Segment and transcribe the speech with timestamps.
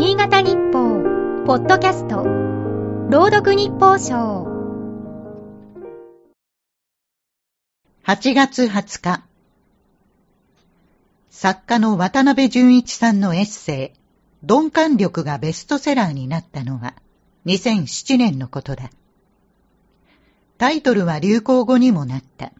[0.00, 1.02] 新潟日報、
[1.44, 2.22] ポッドキャスト、
[3.10, 4.46] 朗読日報賞。
[8.06, 9.24] 8月20日、
[11.30, 16.94] 作家の渡辺淳一さんのエッセイ、鈍感力がベストセラーになったのは
[17.46, 18.90] 2007年のことだ。
[20.58, 22.52] タイトルは流行語にもなった。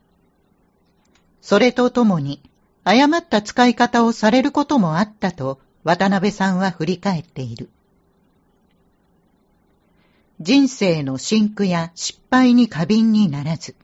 [1.41, 2.43] それとともに、
[2.82, 7.68] 誤った使い方をされることもあったと渡辺さんは振り返っている。
[10.41, 13.75] 人生の真空や失敗に過敏にならず、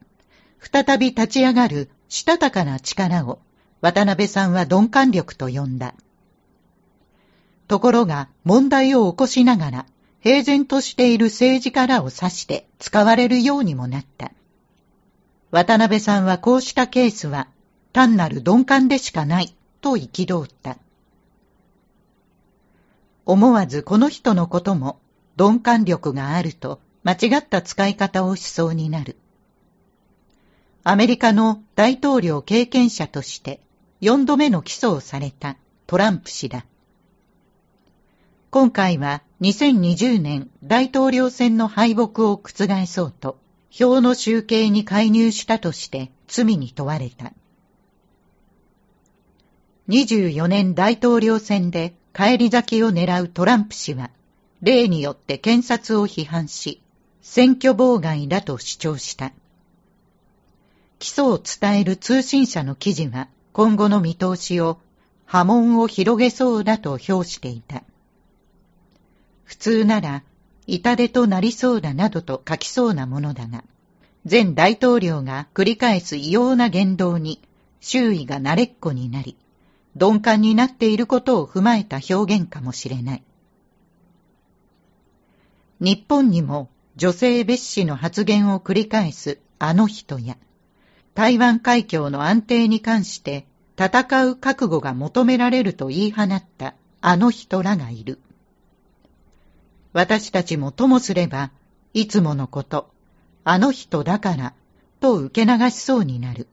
[0.60, 3.40] 再び立ち上がるしたたかな力を
[3.80, 5.94] 渡辺さんは鈍感力と呼んだ。
[7.66, 9.86] ところが問題を起こしながら
[10.20, 14.32] 平然としている政治家らを指して使われるようにもなった。
[15.50, 17.48] 渡辺さんはこうしたケースは
[17.92, 20.78] 単なる鈍感でしかないと憤った。
[23.26, 25.00] 思わずこの人のことも
[25.38, 29.16] 鈍感力があると間違った使い方をしそうになる。
[30.82, 33.60] アメリカの大統領経験者として
[34.02, 36.66] 4度目の起訴をされたトランプ氏だ。
[38.50, 43.38] 今回は2020年大統領選の敗北を覆そうと
[43.70, 47.32] 票の集計に介入したとして罪に問われた。
[49.88, 54.08] 24年大統領選で帰り咲きを狙うトランプ氏は、
[54.62, 56.80] 例によって検察を批判し、
[57.22, 59.32] 選挙妨害だと主張した。
[61.00, 64.78] 起訴を伝える通信社の記事は、今後の見通しを
[65.24, 67.82] 波紋を広げそうだと評していた。
[69.42, 70.22] 普通なら、
[70.68, 73.64] 痛手となりそうだなどと書きそうなものだが、
[74.30, 77.40] 前大統領が繰り返す異様な言動に
[77.80, 79.36] 周囲が慣れっこになり、
[79.96, 83.22] 鈍感になっていることを踏まえた表現かもしれない。
[85.80, 90.36] 日本にも女性蔑視の発言を繰り返すあの人や、
[91.14, 93.46] 台湾海峡の安定に関して
[93.78, 98.18] 戦う覚悟が求められると言い放ったあの人らがいる。
[99.92, 101.50] 私たちもともすれば、
[101.92, 102.90] いつものこと、
[103.44, 104.54] あの人だから、
[105.00, 106.48] と受け流しそうになる。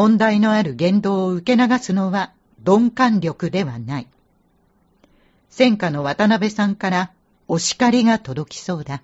[0.00, 2.32] 問題のある言動を受け流すのは
[2.64, 4.06] 鈍感力ではない。
[5.50, 7.10] 戦火の渡辺さんから
[7.48, 9.02] お叱りが届きそうだ。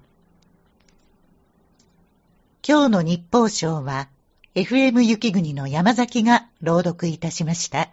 [2.65, 4.09] 今日の日報賞は
[4.55, 7.91] FM 雪国の山崎が朗読いたしました。